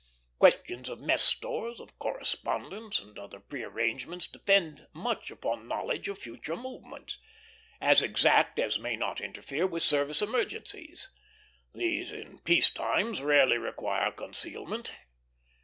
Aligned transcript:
Questions 0.39 0.89
of 0.89 0.99
mess 0.99 1.21
stores, 1.21 1.79
of 1.79 1.99
correspondence, 1.99 2.97
and 2.99 3.19
other 3.19 3.39
pre 3.39 3.61
arrangements, 3.61 4.25
depend 4.25 4.87
much 4.93 5.29
upon 5.29 5.67
knowledge 5.67 6.07
of 6.07 6.17
future 6.17 6.55
movements, 6.55 7.19
as 7.79 8.01
exact 8.01 8.57
as 8.57 8.79
may 8.79 8.95
not 8.95 9.21
interfere 9.21 9.67
with 9.67 9.83
service 9.83 10.23
emergencies. 10.23 11.07
These 11.75 12.11
in 12.11 12.39
peace 12.39 12.71
times 12.71 13.21
rarely 13.21 13.59
require 13.59 14.11
concealment. 14.11 14.91